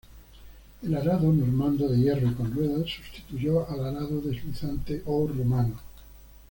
[0.81, 5.79] El arado normando, de hierro y con ruedas, sustituyó al arado deslizante o romano.